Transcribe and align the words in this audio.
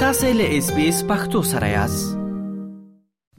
تاسو 0.00 0.28
له 0.38 0.50
اس 0.56 0.66
بي 0.74 0.82
اس 0.88 0.98
پختو 1.06 1.40
سره 1.46 1.68
یاست 1.68 2.10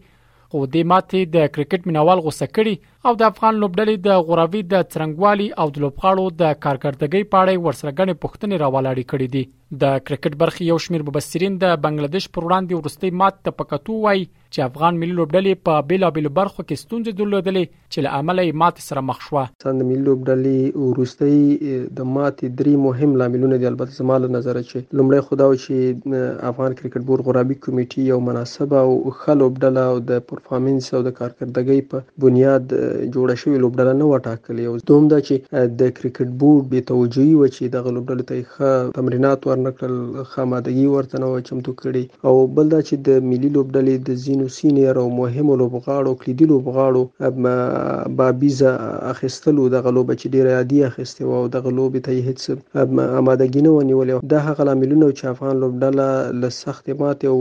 خو 0.53 0.61
دې 0.75 0.83
ماته 0.91 1.23
د 1.33 1.49
کرکټ 1.55 1.89
مینوال 1.89 2.21
غوسه 2.27 2.47
کړي 2.59 2.73
او 3.11 3.17
د 3.23 3.25
افغان 3.33 3.55
لوبډلې 3.63 3.97
د 4.07 4.23
غوراوي 4.29 4.63
د 4.69 4.87
ترنګوالي 4.93 5.49
او 5.65 5.67
د 5.75 5.83
لوبغاړو 5.85 6.25
د 6.41 6.55
کارکړتګۍ 6.65 7.23
پاړې 7.33 7.57
ورسره 7.65 7.95
غنې 7.99 8.15
پښتنې 8.23 8.57
راوالاړي 8.65 9.05
کړې 9.11 9.29
دي 9.35 9.43
د 9.83 9.99
کرکټ 10.07 10.33
برخې 10.43 10.63
یو 10.73 10.79
شمیر 10.85 11.03
مبصرین 11.09 11.53
د 11.65 11.77
بنگلاديش 11.85 12.27
پر 12.37 12.43
وړاندې 12.47 12.73
ورستي 12.79 13.11
مات 13.23 13.35
ته 13.49 13.57
پکتو 13.59 13.93
وای 14.07 14.23
چې 14.55 14.65
افغان 14.73 14.99
ملي 15.01 15.15
لوبډلې 15.17 15.57
په 15.69 15.81
بیلابیلو 15.89 16.31
برخو 16.37 16.59
کې 16.69 16.83
ستونزې 16.83 17.13
درلودلې 17.17 17.63
چې 17.93 18.05
له 18.05 18.13
امله 18.21 18.45
یې 18.47 18.55
مات 18.61 18.81
سره 18.85 19.03
مخ 19.09 19.19
شوه 19.25 19.43
سند 19.65 19.85
ملي 19.89 20.05
لوبډلې 20.05 20.87
ورستۍ 20.87 21.91
د 21.99 22.07
ماتې 22.13 22.51
درې 22.61 22.75
مهم 22.85 23.17
لاملونه 23.23 23.59
دي 23.63 23.69
البته 23.71 23.97
زموږ 23.99 24.33
نظر 24.37 24.59
چې 24.71 24.85
لومړی 24.99 25.21
خداو 25.27 25.51
چې 25.55 26.47
افغان 26.53 26.77
کرکټ 26.81 27.07
بورډ 27.09 27.27
غرابي 27.29 27.57
کمیټې 27.57 28.07
یو 28.13 28.21
مناسبه 28.31 28.81
او 28.87 29.15
خلوب 29.21 29.59
ډله 29.65 29.85
او 29.95 29.99
د 30.13 30.25
پرفارمنس 30.33 30.89
او 30.97 31.03
د 31.11 31.15
کارکردګۍ 31.21 31.79
په 31.93 32.27
بنیاد 32.27 32.67
جوړه 32.71 33.43
شوې 33.43 33.63
لوبډله 33.65 33.99
نه 34.01 34.09
وټاکلې 34.09 34.65
او 34.69 34.91
دوم 34.93 35.11
دا 35.15 35.21
چې 35.29 35.69
د 35.85 35.95
کرکټ 36.01 36.31
بورډ 36.41 36.73
به 36.73 36.89
توجهي 36.95 37.31
و 37.37 37.51
چې 37.53 37.75
د 37.77 37.87
لوبډلې 37.91 38.25
ته 38.33 38.57
ښه 38.57 38.97
تمرینات 39.03 39.47
ورنکړل 39.53 40.31
خامادګي 40.33 40.87
ورته 40.97 41.23
نو 41.27 41.31
چمتو 41.53 41.79
کړي 41.85 42.29
او 42.31 42.35
بل 42.59 42.75
دا 42.77 42.83
چې 42.87 43.09
د 43.11 43.31
ملي 43.31 43.55
لوبډلې 43.59 43.97
د 44.11 44.23
ځین 44.25 44.37
سینوسینیر 44.39 44.97
او 44.99 45.05
مهمو 45.17 45.55
لوبغاړو 45.61 46.15
کلیدي 46.23 46.45
لوبغاړو 46.51 48.11
بابیزه 48.19 48.73
اخیستلو 49.13 49.65
د 49.75 49.85
غلوب 49.87 50.13
چې 50.13 50.35
ډیر 50.35 50.51
عادي 50.59 50.83
اخیسته 50.89 51.33
او 51.39 51.43
د 51.57 51.65
غلوب 51.67 51.97
ته 52.09 52.17
هیڅ 52.19 52.61
آمادګی 52.83 53.65
نه 53.67 53.73
ونیول 53.79 54.13
دا 54.35 54.43
هغه 54.47 54.67
لاملونه 54.71 55.11
چې 55.13 55.33
افغان 55.33 55.61
لوبډله 55.65 56.39
له 56.45 56.53
سخت 56.59 56.91
مات 57.03 57.25
او 57.31 57.35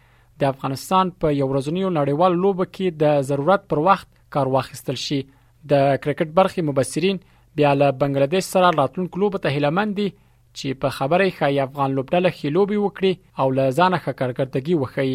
د 0.44 0.52
افغانستان 0.56 1.13
په 1.24 1.31
یو 1.38 1.47
ورځنیو 1.52 1.91
نړیوال 2.00 2.38
لوب 2.46 2.62
کې 2.66 3.02
د 3.06 3.25
ضرورت 3.31 3.66
پر 3.74 3.81
وخت 3.90 4.09
کار 4.38 4.52
واخیستل 4.56 5.00
شي 5.06 5.19
د 5.74 5.81
کرکټ 6.06 6.35
برخي 6.41 6.66
مبصرین 6.72 7.22
بیا 7.59 7.74
له 7.81 7.90
بنگلاديش 8.03 8.52
سره 8.56 8.72
راتلونکو 8.81 9.24
لوب 9.25 9.38
ته 9.46 9.58
هیلمند 9.58 10.00
دي 10.02 10.08
چې 10.58 10.80
په 10.84 10.97
خبره 11.00 11.30
خای 11.40 11.62
افغان 11.68 11.96
لوبډله 12.00 12.35
خلوبي 12.41 12.81
وکړي 12.81 13.44
او 13.44 13.56
له 13.59 13.69
ځانه 13.80 13.97
ښه 14.03 14.19
کارکړتګي 14.19 14.84
وخی 14.84 15.09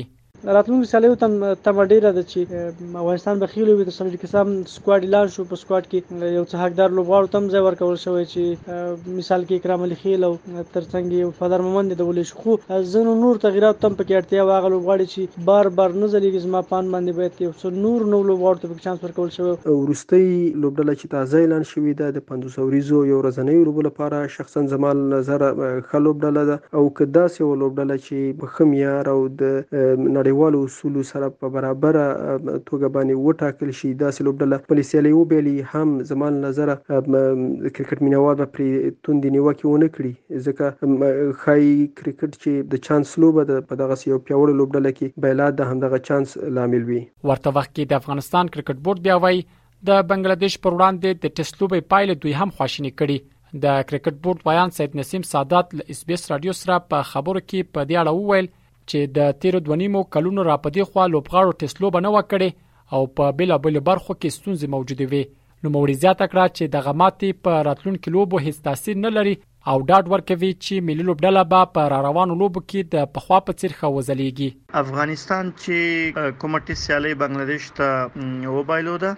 راتلونکو 0.45 0.85
سالیو 0.91 1.15
تم 1.21 1.33
تم 1.65 1.79
ډیره 1.89 2.11
ده 2.19 2.21
چې 2.29 2.61
افغانستان 2.99 3.41
به 3.41 3.47
خېلو 3.55 3.73
وي 3.79 3.85
د 3.89 3.95
سړي 3.97 4.21
قسم 4.21 4.53
سکواډ 4.75 5.03
اعلان 5.09 5.27
شو 5.33 5.43
په 5.49 5.59
سکواډ 5.63 5.89
کې 5.91 6.31
یو 6.37 6.45
څه 6.53 6.63
حقدار 6.63 6.95
لوبغاړو 6.99 7.29
تم 7.35 7.49
ځای 7.55 7.65
ورکول 7.67 7.99
شوی 8.05 8.25
چې 8.31 9.11
مثال 9.17 9.45
کې 9.49 9.61
اکرام 9.61 9.85
علي 9.87 9.99
خېل 10.05 10.25
او 10.29 10.31
ترڅنګ 10.77 11.19
یو 11.19 11.27
فادر 11.41 11.65
مومند 11.67 11.95
د 11.99 12.09
ولې 12.13 12.31
شخو 12.31 12.85
زنو 12.93 13.17
نور 13.25 13.41
تغیرات 13.43 13.81
تم 13.83 13.99
پکې 13.99 14.23
اړتیا 14.23 14.47
واغ 14.53 14.71
لوبغاړي 14.71 15.17
چې 15.17 15.45
بار 15.51 15.71
بار 15.83 15.99
نه 15.99 16.09
ځلېږي 16.15 16.47
زما 16.47 16.65
پان 16.73 16.89
باندې 16.97 17.21
باید 17.21 17.45
یو 17.47 17.53
څو 17.61 17.75
نور 17.85 18.07
نو 18.15 18.23
لوبغاړو 18.31 18.65
ته 18.65 18.87
چانس 18.87 19.05
ورکول 19.09 19.31
شوی 19.37 19.51
ورستۍ 19.51 20.27
لوبډله 20.29 20.97
چې 21.01 21.15
تازه 21.17 21.45
اعلان 21.45 21.69
شوې 21.73 22.01
ده 22.01 22.19
د 22.21 22.27
500 22.33 22.59
ورځو 22.63 23.11
یو 23.13 23.21
ورځنۍ 23.21 23.69
لوب 23.69 23.83
لپاره 23.91 24.25
شخصا 24.39 24.65
زمال 24.75 25.05
نظر 25.15 25.47
خلوبډله 25.53 26.49
ده 26.55 26.59
او 26.83 26.89
کدا 27.05 27.29
سه 27.39 27.53
لوبډله 27.67 28.09
چې 28.09 28.43
بخم 28.43 28.77
یار 28.81 29.15
او 29.17 29.21
د 29.45 29.55
نړۍ 29.75 30.29
نړیوالو 30.31 30.59
اصولو 30.65 31.03
سره 31.09 31.29
په 31.43 31.49
برابر 31.57 31.97
توګه 32.01 32.91
باندې 32.97 33.23
وټاکل 33.29 33.73
شي 33.81 33.91
دا 34.03 34.11
سلوبډله 34.19 34.59
خپل 34.65 34.83
سیالي 34.91 35.13
وبېلي 35.15 35.55
هم 35.71 35.95
زمان 36.11 36.39
نظر 36.45 36.73
کرکټ 36.89 38.01
مینوال 38.09 38.43
پر 38.43 38.63
توندې 38.63 39.37
نیوکه 39.37 39.73
ونه 39.73 39.91
کړي 39.97 40.45
ځکه 40.49 41.45
خای 41.45 41.71
کرکټ 42.01 42.31
چې 42.35 42.71
د 42.75 42.85
چانس 42.89 43.15
لوبه 43.25 43.47
ده 43.51 43.65
په 43.73 43.81
دغه 43.83 43.99
یو 44.13 44.21
پیوړ 44.29 44.57
لوبډله 44.61 44.95
کې 45.01 45.27
بیلاد 45.27 45.59
د 45.63 45.73
همدغه 45.73 46.03
چانس 46.11 46.37
لامل 46.61 46.87
وي 46.93 47.01
ورته 47.31 47.57
وخت 47.59 47.75
کې 47.75 47.93
د 47.95 48.03
افغانستان 48.05 48.55
کرکټ 48.57 48.85
بورډ 48.87 49.07
بیا 49.11 49.19
وایي 49.27 49.45
د 49.91 50.09
بنگلاديش 50.15 50.61
پر 50.65 50.79
وړاندې 50.79 51.27
د 51.27 51.39
ټیسټ 51.39 51.65
لوبې 51.65 51.95
پایله 51.95 52.21
دوی 52.25 52.39
هم 52.43 52.57
خوشینه 52.61 52.95
کړي 53.03 53.61
د 53.67 53.85
کرکټ 53.91 54.25
بورډ 54.25 54.49
ویان 54.51 54.77
سید 54.79 54.97
نسیم 55.03 55.29
سادات 55.35 55.77
له 55.81 55.91
اس 55.97 56.05
بي 56.11 56.17
اس 56.21 56.31
رادیو 56.35 56.57
سره 56.63 56.81
په 56.95 57.11
خبرو 57.13 57.47
کې 57.47 57.77
په 57.77 57.89
دی 57.93 58.01
اړه 58.03 58.19
وویل 58.25 58.51
چې 58.91 59.01
د 59.17 59.39
تیر 59.43 59.57
دونیمو 59.69 60.01
کلونو 60.15 60.41
راپدې 60.51 60.83
خوا 60.91 61.05
لوبغاړو 61.15 61.57
ټسلو 61.63 61.87
بنو 61.97 62.11
وکړي 62.19 62.51
او 62.97 63.03
په 63.19 63.25
بل 63.41 63.51
بل 63.67 63.77
برخو 63.91 64.13
کې 64.21 64.35
ستونزې 64.39 64.67
موجوده 64.75 65.07
وي 65.13 65.23
نو 65.65 65.73
موري 65.77 65.95
زیاته 66.03 66.25
کړه 66.33 66.45
چې 66.57 66.65
د 66.75 66.85
غماتي 66.87 67.31
په 67.47 67.53
راتلونکو 67.69 68.13
لوبو 68.15 68.37
هیڅ 68.47 68.57
تاثیر 68.69 68.97
نه 69.05 69.11
لري 69.17 69.35
او 69.69 69.79
ډاډ 69.89 70.05
ورکوي 70.11 70.49
چې 70.53 70.81
ملي 70.89 71.05
لوبډله 71.07 71.41
به 71.49 71.65
پر 71.79 71.93
روانو 72.05 72.35
لوبو 72.43 72.61
کې 72.61 72.93
د 72.93 73.09
پخوا 73.17 73.39
په 73.49 73.57
څیر 73.63 73.73
ښه 73.79 73.89
وزلېږي 73.97 74.47
افغانستان 74.83 75.51
چې 75.63 76.31
کومټي 76.45 76.77
سیالي 76.83 77.11
بنگلاديش 77.23 77.67
ته 77.79 78.57
وبایلو 78.59 78.95
ده 79.03 79.11